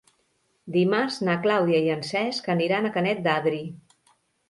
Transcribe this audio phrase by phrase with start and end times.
[0.75, 3.65] Dimarts na Clàudia i en Cesc aniran a Canet d'Adri.